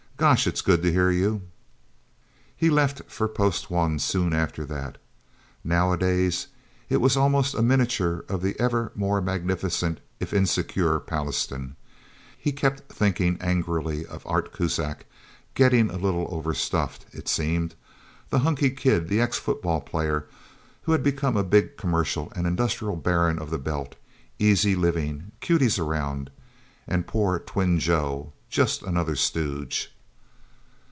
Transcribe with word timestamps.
"Gosh, 0.17 0.45
it's 0.45 0.61
good 0.61 0.83
to 0.83 0.91
hear 0.91 1.09
you!" 1.09 1.41
He 2.55 2.69
left 2.69 3.01
for 3.07 3.27
Post 3.27 3.71
One, 3.71 3.97
soon 3.97 4.33
after 4.33 4.65
that. 4.65 4.99
Nowadays, 5.63 6.45
it 6.89 6.97
was 7.01 7.17
almost 7.17 7.55
a 7.55 7.63
miniature 7.63 8.23
of 8.29 8.43
the 8.43 8.55
ever 8.59 8.91
more 8.93 9.19
magnificent 9.19 9.99
if 10.19 10.31
insecure 10.31 10.99
Pallastown. 10.99 11.75
He 12.37 12.51
kept 12.51 12.91
thinking 12.93 13.39
angrily 13.41 14.05
of 14.05 14.21
Art 14.27 14.53
Kuzak, 14.53 15.05
getting 15.55 15.89
a 15.89 15.97
little 15.97 16.27
overstuffed, 16.29 17.07
it 17.11 17.27
seemed. 17.27 17.73
The 18.29 18.41
hunkie 18.41 18.77
kid, 18.77 19.07
the 19.07 19.19
ex 19.19 19.39
football 19.39 19.81
player 19.81 20.27
who 20.83 20.91
had 20.91 21.01
become 21.01 21.35
a 21.35 21.43
big 21.43 21.77
commercial 21.77 22.31
and 22.35 22.45
industrial 22.45 22.95
baron 22.95 23.39
of 23.39 23.49
the 23.49 23.57
Belt. 23.57 23.95
Easy 24.37 24.75
living. 24.75 25.31
Cuties 25.41 25.79
around. 25.79 26.29
And 26.87 27.07
poor 27.07 27.39
twin 27.39 27.79
Joe 27.79 28.33
just 28.51 28.83
another 28.83 29.15
stooge... 29.15 29.91